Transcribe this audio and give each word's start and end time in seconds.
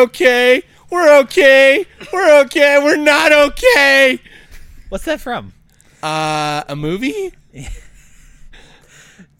We're 0.00 0.04
okay. 0.06 0.62
We're 0.90 1.18
okay. 1.20 1.84
We're 2.10 2.40
okay. 2.40 2.78
We're 2.82 2.96
not 2.96 3.32
okay. 3.32 4.18
What's 4.88 5.04
that 5.04 5.20
from? 5.20 5.52
Uh, 6.02 6.62
a 6.68 6.74
movie? 6.76 7.32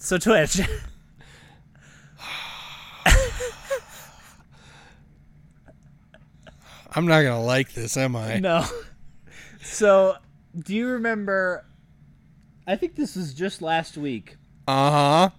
So 0.02 0.16
Twitch. 0.16 0.58
I'm 6.92 7.06
not 7.06 7.22
gonna 7.22 7.42
like 7.42 7.72
this, 7.72 7.96
am 7.96 8.16
I? 8.16 8.38
no. 8.38 8.64
So, 9.62 10.16
do 10.58 10.74
you 10.74 10.88
remember? 10.88 11.66
I 12.66 12.76
think 12.76 12.96
this 12.96 13.14
was 13.14 13.34
just 13.34 13.60
last 13.60 13.98
week 13.98 14.36
Uh 14.66 14.90
huh. 14.90 15.30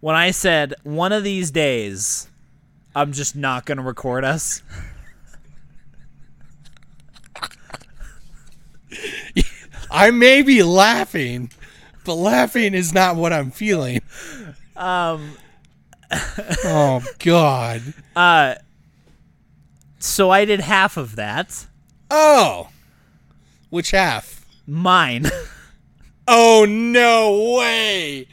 when 0.00 0.16
I 0.16 0.32
said 0.32 0.74
one 0.82 1.12
of 1.12 1.22
these 1.22 1.52
days, 1.52 2.28
I'm 2.94 3.12
just 3.12 3.36
not 3.36 3.66
gonna 3.66 3.82
record 3.82 4.24
us. 4.24 4.62
I 9.90 10.10
may 10.10 10.42
be 10.42 10.62
laughing, 10.62 11.50
but 12.04 12.14
laughing 12.14 12.74
is 12.74 12.92
not 12.92 13.16
what 13.16 13.32
I'm 13.32 13.50
feeling. 13.50 14.00
Um. 14.76 15.36
Oh 16.64 17.02
God. 17.18 17.82
Uh. 18.16 18.54
So 19.98 20.30
I 20.30 20.44
did 20.44 20.60
half 20.60 20.96
of 20.96 21.16
that. 21.16 21.66
Oh. 22.10 22.68
Which 23.70 23.92
half? 23.92 24.44
Mine. 24.66 25.26
Oh 26.26 26.66
no 26.68 27.56
way. 27.58 28.26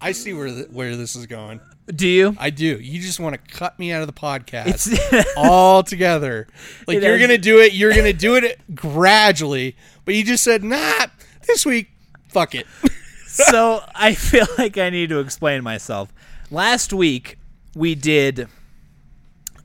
I 0.00 0.12
see 0.12 0.32
where 0.32 0.48
th- 0.48 0.68
where 0.70 0.96
this 0.96 1.14
is 1.16 1.26
going. 1.26 1.60
Do 1.86 2.08
you? 2.08 2.36
I 2.38 2.50
do. 2.50 2.78
You 2.80 3.00
just 3.00 3.20
want 3.20 3.34
to 3.34 3.54
cut 3.56 3.78
me 3.78 3.92
out 3.92 4.00
of 4.00 4.06
the 4.06 4.12
podcast 4.12 4.96
all 5.36 5.82
together. 5.82 6.46
Like 6.86 6.98
It 6.98 7.02
you're 7.02 7.16
is. 7.16 7.20
gonna 7.20 7.38
do 7.38 7.60
it. 7.60 7.72
You're 7.74 7.94
gonna 7.94 8.12
do 8.12 8.36
it 8.36 8.60
gradually. 8.74 9.76
But 10.04 10.14
you 10.14 10.24
just 10.24 10.44
said, 10.44 10.62
nah. 10.64 11.06
This 11.46 11.66
week, 11.66 11.90
fuck 12.28 12.54
it. 12.54 12.66
so 13.26 13.82
I 13.94 14.14
feel 14.14 14.46
like 14.58 14.78
I 14.78 14.88
need 14.90 15.10
to 15.10 15.18
explain 15.20 15.62
myself. 15.62 16.12
Last 16.50 16.92
week 16.92 17.38
we 17.74 17.94
did 17.94 18.48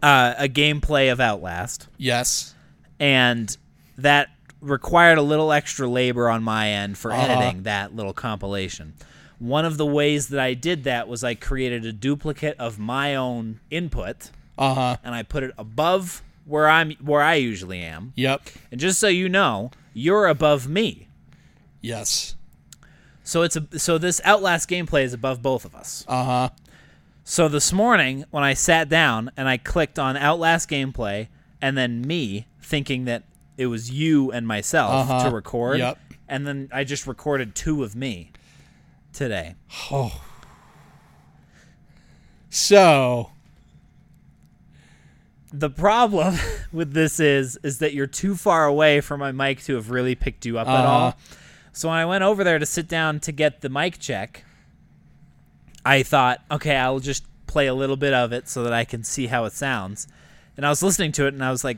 uh, 0.03 0.33
a 0.37 0.47
gameplay 0.49 1.11
of 1.11 1.19
Outlast, 1.19 1.87
yes. 1.97 2.53
and 2.99 3.55
that 3.97 4.29
required 4.61 5.17
a 5.17 5.21
little 5.21 5.51
extra 5.53 5.87
labor 5.87 6.29
on 6.29 6.43
my 6.43 6.69
end 6.69 6.97
for 6.97 7.11
Uh-huh. 7.13 7.21
editing 7.31 7.63
that 7.63 7.95
little 7.95 8.13
compilation. 8.13 8.93
One 9.39 9.63
of 9.65 9.77
the 9.77 9.85
ways 9.85 10.27
that 10.29 10.39
I 10.39 10.53
did 10.53 10.83
that 10.83 11.07
was 11.07 11.23
I 11.23 11.33
created 11.33 11.85
a 11.85 11.93
duplicate 11.93 12.57
of 12.59 12.77
my 12.77 13.15
own 13.15 13.59
input, 13.71 14.31
Uh 14.57 14.73
huh. 14.75 14.97
and 15.03 15.15
I 15.15 15.23
put 15.23 15.43
it 15.43 15.51
above 15.57 16.21
where 16.45 16.67
I'm 16.69 16.91
where 17.01 17.21
I 17.21 17.35
usually 17.35 17.79
am. 17.81 18.11
Yep. 18.15 18.41
And 18.71 18.79
just 18.81 18.99
so 18.99 19.07
you 19.07 19.29
know, 19.29 19.71
you're 19.93 20.27
above 20.27 20.67
me. 20.67 21.07
Yes. 21.81 22.35
So 23.23 23.43
it's 23.43 23.55
a 23.55 23.79
so 23.79 23.97
this 23.97 24.19
Outlast 24.25 24.69
gameplay 24.69 25.03
is 25.03 25.13
above 25.13 25.41
both 25.41 25.63
of 25.65 25.73
us. 25.75 26.03
Uh 26.07 26.23
huh. 26.25 26.49
So 27.23 27.47
this 27.47 27.71
morning, 27.71 28.25
when 28.31 28.43
I 28.43 28.55
sat 28.55 28.89
down 28.89 29.31
and 29.37 29.47
I 29.47 29.57
clicked 29.57 29.99
on 29.99 30.17
Outlast 30.17 30.67
gameplay 30.69 31.27
and 31.61 31.77
then 31.77 32.01
me, 32.01 32.47
thinking 32.61 33.05
that 33.05 33.23
it 33.57 33.67
was 33.67 33.91
you 33.91 34.31
and 34.31 34.47
myself 34.47 35.09
Uh-huh. 35.09 35.29
to 35.29 35.35
record, 35.35 35.77
Yep. 35.79 35.99
and 36.27 36.47
then 36.47 36.69
I 36.73 36.83
just 36.83 37.05
recorded 37.05 37.53
two 37.53 37.83
of 37.83 37.95
me 37.95 38.31
today. 39.19 39.55
Oh. 39.91 40.21
So 42.49 43.29
The 45.51 45.69
problem 45.69 46.35
with 46.71 46.93
this 46.93 47.19
is 47.19 47.57
is 47.63 47.79
that 47.79 47.93
you're 47.93 48.07
too 48.07 48.35
far 48.35 48.65
away 48.65 49.01
for 49.01 49.17
my 49.17 49.31
mic 49.31 49.61
to 49.63 49.75
have 49.75 49.89
really 49.91 50.15
picked 50.15 50.45
you 50.45 50.57
up 50.57 50.67
at 50.67 50.73
Uh-huh. 50.85 50.87
all. 50.87 51.17
So 51.71 51.89
when 51.89 51.97
I 51.97 52.05
went 52.05 52.23
over 52.23 52.43
there 52.43 52.59
to 52.59 52.65
sit 52.65 52.87
down 52.87 53.19
to 53.21 53.31
get 53.31 53.61
the 53.61 53.69
mic 53.69 53.99
check, 53.99 54.43
I 55.85 56.03
thought, 56.03 56.41
okay, 56.51 56.75
I'll 56.75 56.99
just 56.99 57.23
play 57.47 57.67
a 57.67 57.73
little 57.73 57.95
bit 57.97 58.13
of 58.13 58.31
it 58.33 58.47
so 58.49 58.63
that 58.63 58.73
I 58.73 58.83
can 58.85 59.03
see 59.03 59.27
how 59.27 59.45
it 59.45 59.53
sounds. 59.53 60.07
And 60.57 60.65
I 60.65 60.69
was 60.69 60.83
listening 60.83 61.11
to 61.13 61.25
it 61.25 61.33
and 61.33 61.43
I 61.43 61.51
was 61.51 61.63
like, 61.63 61.77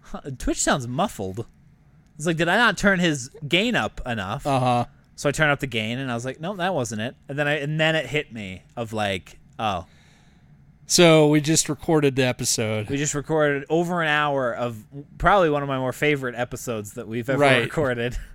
huh, 0.00 0.20
Twitch 0.38 0.60
sounds 0.62 0.86
muffled. 0.88 1.46
It's 2.16 2.26
like, 2.26 2.36
did 2.36 2.48
I 2.48 2.56
not 2.56 2.78
turn 2.78 3.00
his 3.00 3.30
gain 3.46 3.74
up 3.74 4.00
enough? 4.06 4.46
uh 4.46 4.60
huh. 4.60 4.84
So 5.22 5.28
I 5.28 5.32
turned 5.32 5.52
up 5.52 5.60
the 5.60 5.68
gain 5.68 6.00
and 6.00 6.10
I 6.10 6.14
was 6.14 6.24
like, 6.24 6.40
no, 6.40 6.56
that 6.56 6.74
wasn't 6.74 7.00
it. 7.00 7.14
And 7.28 7.38
then 7.38 7.46
I 7.46 7.60
and 7.60 7.78
then 7.78 7.94
it 7.94 8.06
hit 8.06 8.32
me 8.32 8.64
of 8.76 8.92
like, 8.92 9.38
oh, 9.56 9.86
So 10.86 11.28
we 11.28 11.40
just 11.40 11.68
recorded 11.68 12.16
the 12.16 12.24
episode. 12.24 12.90
We 12.90 12.96
just 12.96 13.14
recorded 13.14 13.64
over 13.70 14.02
an 14.02 14.08
hour 14.08 14.52
of 14.52 14.82
probably 15.18 15.48
one 15.48 15.62
of 15.62 15.68
my 15.68 15.78
more 15.78 15.92
favorite 15.92 16.34
episodes 16.34 16.94
that 16.94 17.06
we've 17.06 17.30
ever 17.30 17.38
Right. 17.40 17.62
recorded. 17.62 18.18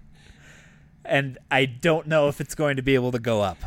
And 1.03 1.38
I 1.52 1.66
don't 1.66 2.08
know 2.08 2.30
if 2.30 2.40
it's 2.40 2.56
going 2.56 2.78
to 2.78 2.81
be 2.81 2.96
able 2.96 3.12
to 3.12 3.20
go 3.20 3.42
up. 3.42 3.58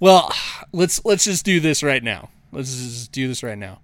Well, 0.00 0.32
let's 0.72 1.04
let's 1.04 1.22
just 1.24 1.44
do 1.44 1.60
this 1.60 1.84
right 1.84 2.02
now. 2.02 2.30
Let's 2.50 2.74
just 2.76 3.12
do 3.12 3.28
this 3.28 3.44
right 3.44 3.58
now. 3.58 3.80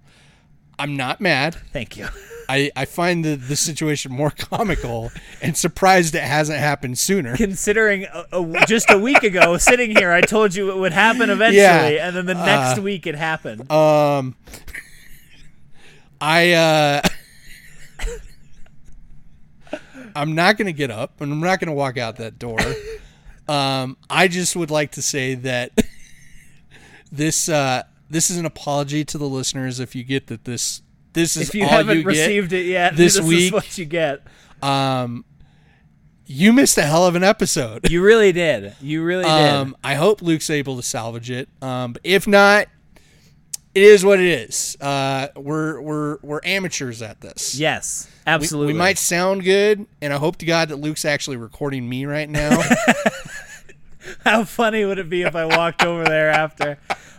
I'm 0.77 0.97
not 0.97 1.21
mad. 1.21 1.55
Thank 1.71 1.95
you. 1.97 2.07
I, 2.49 2.71
I 2.75 2.85
find 2.85 3.23
the, 3.23 3.35
the 3.35 3.55
situation 3.55 4.11
more 4.11 4.29
comical 4.31 5.11
and 5.41 5.55
surprised 5.57 6.13
it 6.15 6.23
hasn't 6.23 6.59
happened 6.59 6.97
sooner. 6.99 7.35
Considering 7.37 8.05
a, 8.05 8.25
a, 8.31 8.65
just 8.67 8.89
a 8.91 8.97
week 8.99 9.23
ago, 9.23 9.57
sitting 9.57 9.95
here, 9.95 10.11
I 10.11 10.21
told 10.21 10.53
you 10.55 10.69
it 10.71 10.77
would 10.77 10.93
happen 10.93 11.29
eventually, 11.29 11.57
Yeah. 11.63 12.07
and 12.07 12.15
then 12.15 12.25
the 12.25 12.33
next 12.33 12.77
Uh, 12.79 12.81
week 12.81 13.07
it 13.07 13.15
happened. 13.15 13.71
Um, 13.71 14.35
I 16.21 16.51
uh, 16.53 17.01
I'm 20.15 20.35
not 20.35 20.57
gonna 20.57 20.71
get 20.73 20.91
up 20.91 21.21
and 21.21 21.31
I'm 21.31 21.39
not 21.39 21.59
gonna 21.59 21.73
walk 21.73 21.97
out 21.97 22.17
that 22.17 22.37
door. 22.37 22.59
Um, 23.47 23.97
I 24.09 24.27
just 24.27 24.55
would 24.55 24.69
like 24.71 24.91
to 24.91 25.01
say 25.01 25.33
that 25.35 25.71
this 27.11 27.49
uh, 27.49 27.83
this 28.09 28.29
is 28.29 28.37
an 28.37 28.45
apology 28.45 29.03
to 29.05 29.17
the 29.17 29.27
listeners 29.27 29.79
if 29.79 29.95
you 29.95 30.03
get 30.03 30.27
that 30.27 30.45
this 30.45 30.81
this 31.13 31.35
is 31.37 31.49
if 31.49 31.55
you 31.55 31.65
haven't 31.65 31.99
you 31.99 32.03
received 32.03 32.53
it 32.53 32.65
yet, 32.65 32.95
this 32.95 33.15
this 33.15 33.25
week. 33.25 33.39
is 33.45 33.51
what 33.51 33.77
you 33.77 33.85
get. 33.85 34.21
Um, 34.61 35.25
you 36.25 36.53
missed 36.53 36.77
a 36.77 36.83
hell 36.83 37.05
of 37.05 37.15
an 37.15 37.23
episode. 37.23 37.89
You 37.91 38.01
really 38.01 38.31
did. 38.31 38.75
You 38.81 39.03
really 39.03 39.25
Um, 39.25 39.69
did. 39.69 39.75
I 39.83 39.95
hope 39.95 40.21
Luke's 40.21 40.49
able 40.49 40.77
to 40.77 40.83
salvage 40.83 41.29
it. 41.29 41.49
Um, 41.61 41.93
but 41.93 42.01
if 42.05 42.27
not, 42.27 42.67
it 43.75 43.83
is 43.83 44.05
what 44.05 44.19
it 44.19 44.27
is. 44.27 44.77
Uh, 44.79 45.27
we're 45.35 45.81
we're 45.81 46.17
we're 46.21 46.39
amateurs 46.43 47.01
at 47.01 47.21
this. 47.21 47.55
Yes, 47.55 48.07
We- 48.25 48.31
absolutely. 48.31 48.73
We, 48.73 48.79
might 48.79 48.97
sound 48.97 49.43
good, 49.43 49.85
and 50.01 50.13
I 50.13 50.17
hope 50.17 50.37
to 50.37 50.45
God 50.45 50.69
that 50.69 50.77
Luke's 50.77 51.05
actually 51.05 51.37
recording 51.37 51.87
me 51.89 52.05
right 52.05 52.29
now. 52.29 52.61
How 54.23 54.43
funny 54.43 54.85
would 54.85 54.99
it 54.99 55.09
be 55.09 55.21
if 55.23 55.35
I 55.35 55.45
walked 55.45 55.83
over 55.83 56.03
there 56.03 56.29
after? 56.29 56.77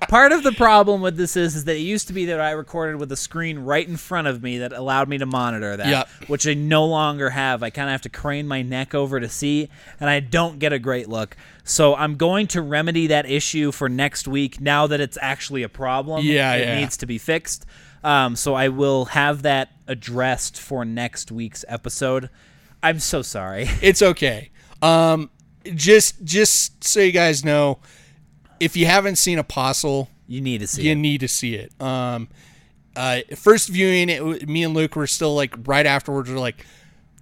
Part 0.09 0.33
of 0.33 0.43
the 0.43 0.53
problem 0.53 1.01
with 1.01 1.17
this 1.17 1.37
is, 1.37 1.57
is 1.57 1.65
that 1.65 1.77
it 1.77 1.81
used 1.81 2.09
to 2.09 2.13
be 2.13 2.27
that 2.27 2.41
I 2.41 2.51
recorded 2.53 2.97
with 2.97 3.11
a 3.13 3.17
screen 3.17 3.59
right 3.61 3.87
in 3.87 3.97
front 3.97 4.27
of 4.29 4.43
me 4.43 4.59
that 4.59 4.73
allowed 4.73 5.09
me 5.09 5.19
to 5.19 5.27
monitor 5.27 5.77
that, 5.77 5.87
Yep. 5.87 6.09
which 6.29 6.47
I 6.47 6.55
no 6.55 6.85
longer 6.85 7.31
have. 7.31 7.63
I 7.63 7.71
kind 7.71 7.89
of 7.89 7.93
have 7.93 8.03
to 8.03 8.09
crane 8.11 8.47
my 8.47 8.63
neck 8.63 8.95
over 8.95 9.19
to 9.21 9.29
see, 9.29 9.69
and 10.01 10.11
I 10.11 10.21
don't 10.21 10.59
get 10.59 10.73
a 10.73 10.79
great 10.79 11.09
look. 11.09 11.37
So 11.65 11.95
I'm 11.95 12.17
going 12.17 12.47
to 12.49 12.61
remedy 12.63 13.07
that 13.09 13.29
issue 13.29 13.73
for 13.73 13.89
next 13.89 14.29
week 14.29 14.61
now 14.61 14.87
that 14.87 15.01
it's 15.01 15.19
actually 15.21 15.63
a 15.63 15.69
problem. 15.69 16.25
Yeah, 16.25 16.55
it 16.55 16.61
yeah. 16.67 16.81
needs 16.81 16.97
to 16.99 17.07
be 17.07 17.19
fixed. 17.19 17.65
Um, 18.03 18.37
so 18.37 18.55
I 18.55 18.69
will 18.69 19.07
have 19.07 19.43
that 19.43 19.71
addressed 19.87 20.61
for 20.61 20.85
next 20.85 21.33
week's 21.33 21.65
episode. 21.69 22.29
I'm 22.83 22.99
so 23.01 23.23
sorry. 23.23 23.69
it's 23.81 24.03
okay. 24.03 24.51
Um, 24.83 25.31
just 25.75 26.23
just 26.25 26.83
so 26.85 27.01
you 27.01 27.13
guys 27.13 27.45
know, 27.45 27.79
if 28.61 28.77
you 28.77 28.87
haven't 28.87 29.17
seen 29.17 29.39
Apostle, 29.39 30.09
You 30.27 30.41
need 30.41 30.59
to 30.61 30.67
see 30.67 30.83
you 30.83 30.93
it. 30.93 30.97
need 30.97 31.21
to 31.21 31.29
see 31.29 31.55
it. 31.55 31.73
Um, 31.81 32.29
uh, 32.97 33.21
first 33.37 33.69
viewing 33.69 34.09
it, 34.09 34.49
me 34.49 34.63
and 34.63 34.75
Luke 34.75 34.95
were 34.97 35.07
still 35.07 35.35
like 35.35 35.55
right 35.67 35.87
afterwards. 35.87 36.31
We're 36.31 36.39
like, 36.39 36.65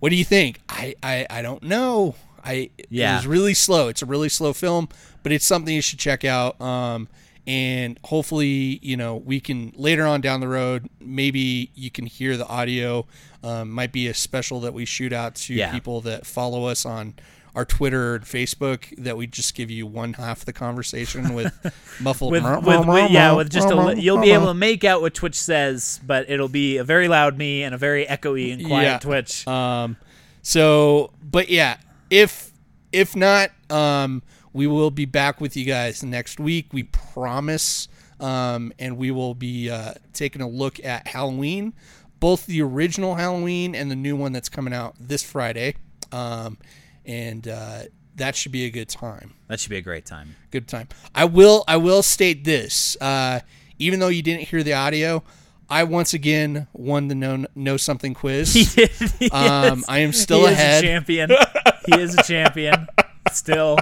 "What 0.00 0.10
do 0.10 0.16
you 0.16 0.24
think?" 0.24 0.60
I 0.68 0.94
I, 1.02 1.26
I 1.30 1.42
don't 1.42 1.62
know. 1.62 2.14
I 2.44 2.70
Yeah. 2.90 3.14
it 3.14 3.16
was 3.18 3.26
really 3.26 3.54
slow. 3.54 3.88
It's 3.88 4.02
a 4.02 4.06
really 4.06 4.28
slow 4.28 4.52
film, 4.52 4.88
but 5.22 5.32
it's 5.32 5.44
something 5.46 5.74
you 5.74 5.80
should 5.82 5.98
check 6.00 6.24
out. 6.24 6.60
Um, 6.60 7.08
and 7.46 7.98
hopefully, 8.04 8.78
you 8.82 8.96
know, 8.96 9.16
we 9.16 9.40
can 9.40 9.72
later 9.76 10.06
on 10.06 10.20
down 10.20 10.40
the 10.40 10.48
road, 10.48 10.88
maybe 11.00 11.70
you 11.74 11.90
can 11.90 12.06
hear 12.06 12.36
the 12.36 12.46
audio. 12.46 13.06
Um, 13.42 13.70
might 13.70 13.90
be 13.92 14.06
a 14.06 14.14
special 14.14 14.60
that 14.60 14.72
we 14.74 14.84
shoot 14.84 15.12
out 15.12 15.34
to 15.36 15.54
Yeah. 15.54 15.72
people 15.72 16.00
that 16.02 16.24
follow 16.26 16.66
us 16.66 16.84
on 16.86 17.14
our 17.54 17.64
Twitter 17.64 18.14
and 18.14 18.25
Facebook 18.25 18.94
that 18.96 19.16
we 19.16 19.26
just 19.26 19.54
give 19.54 19.70
you 19.70 19.87
one 19.87 20.14
half 20.14 20.44
the 20.44 20.52
conversation 20.52 21.34
with 21.34 21.52
muffled 22.00 22.32
with, 22.32 22.44
with, 22.44 22.87
with 22.87 23.10
yeah 23.10 23.32
with 23.32 23.50
just 23.50 23.69
a 23.70 23.94
you'll 24.00 24.20
be 24.20 24.31
able 24.31 24.46
to 24.46 24.54
make 24.54 24.84
out 24.84 25.00
what 25.02 25.14
Twitch 25.14 25.38
says, 25.38 26.00
but 26.06 26.28
it'll 26.31 26.49
be 26.49 26.78
a 26.78 26.84
very 26.84 27.08
loud 27.08 27.37
me 27.37 27.62
and 27.62 27.75
a 27.75 27.78
very 27.78 28.06
echoey 28.06 28.52
and 28.52 28.64
quiet 28.66 28.84
Yeah. 28.87 28.99
Twitch. 28.99 29.46
Um, 29.46 29.96
so, 30.43 31.12
but 31.22 31.49
yeah, 31.50 31.76
if 32.10 32.52
if 32.93 33.14
not, 33.14 33.50
um, 33.70 34.22
we 34.52 34.66
will 34.66 34.90
be 34.90 35.04
back 35.04 35.40
with 35.40 35.56
you 35.56 35.64
guys 35.64 36.02
next 36.02 36.40
week. 36.40 36.69
We 36.72 36.84
promise. 36.84 37.88
um, 38.20 38.72
and 38.78 38.96
we 38.99 39.10
will 39.10 39.34
be 39.34 39.69
uh, 39.69 39.94
taking 40.12 40.43
a 40.43 40.49
look 40.49 40.78
at 40.84 41.08
Halloween, 41.08 41.72
both 42.20 42.46
the 42.46 42.62
original 42.62 43.16
Halloween 43.16 43.75
and 43.75 43.90
the 43.90 43.96
new 43.96 44.14
one 44.14 44.32
that's 44.32 44.49
coming 44.49 44.72
out 44.72 44.94
this 45.00 45.25
Friday, 45.25 45.75
um, 46.12 46.56
and 47.06 47.46
uh, 47.49 47.82
that 48.16 48.37
should 48.37 48.52
be 48.52 48.64
a 48.64 48.70
good 48.70 48.88
time. 48.88 49.34
That 49.49 49.60
should 49.60 49.70
be 49.70 49.76
a 49.78 49.82
great 49.82 50.06
time. 50.06 50.37
Good 50.50 50.69
time. 50.69 50.88
I 51.14 51.25
will. 51.25 51.64
I 51.69 51.76
will 51.78 52.02
state 52.02 52.44
this. 52.44 52.96
Uh, 53.00 53.40
even 53.78 54.00
though 54.00 54.08
you 54.08 54.22
didn't 54.22 54.49
hear 54.49 54.62
the 54.62 54.75
audio, 54.75 55.22
I 55.69 55.84
once 55.84 56.12
again 56.14 56.66
won 56.72 57.08
the 57.08 57.14
know 57.14 57.46
know 57.54 57.76
something 57.76 58.14
quiz. 58.14 58.52
He 59.19 59.31
Um, 59.31 59.78
is- 59.81 59.84
I 59.88 59.99
am 60.00 60.12
still 60.12 60.46
he 60.46 60.52
ahead. 60.52 60.84
Is 60.84 60.88
a 60.90 60.93
champion. 60.93 61.31
he 61.87 62.00
is 62.00 62.14
a 62.14 62.22
champion. 62.22 62.87
Still, 63.32 63.78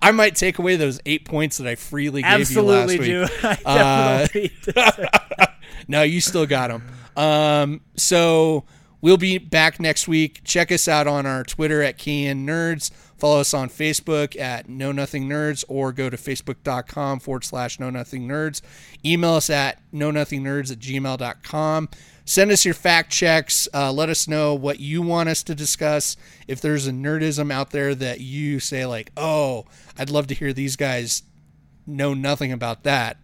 I 0.00 0.10
might 0.12 0.36
take 0.36 0.58
away 0.58 0.76
those 0.76 1.00
eight 1.06 1.24
points 1.24 1.56
that 1.58 1.66
I 1.66 1.74
freely 1.74 2.22
gave 2.22 2.30
absolutely 2.30 3.08
you 3.08 3.22
last 3.22 4.34
week. 4.34 4.50
do. 4.62 4.68
I 4.84 5.02
Uh, 5.36 5.46
No, 5.88 6.02
you 6.02 6.20
still 6.20 6.46
got 6.46 6.68
them. 6.68 6.84
Um, 7.16 7.80
so 7.96 8.64
we'll 9.02 9.18
be 9.18 9.36
back 9.36 9.78
next 9.78 10.08
week. 10.08 10.40
Check 10.44 10.72
us 10.72 10.88
out 10.88 11.06
on 11.06 11.26
our 11.26 11.44
Twitter 11.44 11.82
at 11.82 11.98
KN 11.98 12.46
Nerds. 12.46 12.90
Follow 13.18 13.40
us 13.40 13.52
on 13.52 13.68
Facebook 13.68 14.40
at 14.40 14.68
Know 14.68 14.90
Nothing 14.90 15.28
Nerds 15.28 15.64
or 15.68 15.92
go 15.92 16.08
to 16.08 16.16
facebook.com 16.16 17.20
forward 17.20 17.44
slash 17.44 17.78
Know 17.78 17.90
Nothing 17.90 18.26
Nerds. 18.26 18.62
Email 19.04 19.34
us 19.34 19.50
at 19.50 19.82
Know 19.92 20.10
Nothing 20.10 20.42
Nerds 20.42 20.72
at 20.72 20.78
gmail.com. 20.78 21.88
Send 22.24 22.50
us 22.50 22.64
your 22.64 22.74
fact 22.74 23.12
checks. 23.12 23.68
Uh, 23.74 23.92
let 23.92 24.08
us 24.08 24.26
know 24.26 24.54
what 24.54 24.80
you 24.80 25.02
want 25.02 25.28
us 25.28 25.42
to 25.42 25.54
discuss. 25.54 26.16
If 26.48 26.60
there's 26.60 26.86
a 26.86 26.92
nerdism 26.92 27.52
out 27.52 27.70
there 27.70 27.94
that 27.96 28.20
you 28.20 28.60
say, 28.60 28.86
like, 28.86 29.10
oh, 29.16 29.66
I'd 29.98 30.10
love 30.10 30.28
to 30.28 30.34
hear 30.34 30.52
these 30.52 30.76
guys 30.76 31.22
know 31.86 32.14
nothing 32.14 32.52
about 32.52 32.84
that 32.84 33.18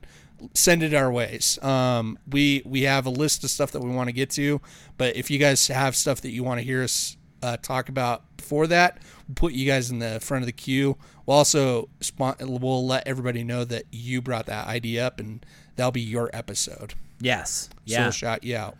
send 0.54 0.82
it 0.82 0.94
our 0.94 1.10
ways 1.10 1.58
um, 1.62 2.18
we 2.30 2.62
we 2.64 2.82
have 2.82 3.06
a 3.06 3.10
list 3.10 3.42
of 3.44 3.50
stuff 3.50 3.72
that 3.72 3.80
we 3.80 3.90
want 3.90 4.08
to 4.08 4.12
get 4.12 4.30
to 4.30 4.60
but 4.96 5.16
if 5.16 5.30
you 5.30 5.38
guys 5.38 5.66
have 5.68 5.96
stuff 5.96 6.20
that 6.20 6.30
you 6.30 6.44
want 6.44 6.58
to 6.60 6.64
hear 6.64 6.82
us 6.82 7.16
uh, 7.42 7.56
talk 7.56 7.88
about 7.88 8.22
before 8.36 8.66
that 8.66 8.98
we'll 9.26 9.34
put 9.34 9.52
you 9.52 9.66
guys 9.66 9.90
in 9.90 9.98
the 9.98 10.18
front 10.20 10.42
of 10.42 10.46
the 10.46 10.52
queue 10.52 10.96
we'll 11.26 11.36
also 11.36 11.88
spon- 12.00 12.36
we'll 12.40 12.86
let 12.86 13.06
everybody 13.06 13.42
know 13.44 13.64
that 13.64 13.84
you 13.90 14.20
brought 14.22 14.46
that 14.46 14.66
idea 14.66 15.06
up 15.06 15.18
and 15.20 15.44
that'll 15.76 15.90
be 15.92 16.00
your 16.00 16.30
episode 16.32 16.94
Yes. 17.20 17.68
so 17.72 17.92
Yeah. 17.94 18.02
we'll 18.02 18.10
shout 18.12 18.44
you 18.44 18.56
out 18.56 18.76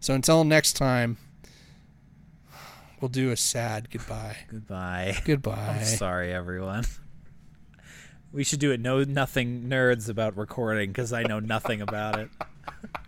so 0.00 0.14
until 0.14 0.42
next 0.44 0.72
time 0.74 1.16
we'll 3.00 3.08
do 3.08 3.30
a 3.30 3.36
sad 3.36 3.88
goodbye 3.90 4.36
Goodbye. 4.48 5.16
goodbye 5.24 5.76
I'm 5.78 5.84
sorry, 5.84 6.32
everyone. 6.32 6.84
We 8.32 8.44
should 8.44 8.60
do 8.60 8.70
it. 8.72 8.80
Know 8.80 9.04
nothing 9.04 9.68
nerds 9.68 10.08
about 10.08 10.36
recording 10.36 10.90
because 10.90 11.12
I 11.12 11.22
know 11.22 11.40
nothing 11.40 11.80
about 11.80 12.18
it. 12.18 12.28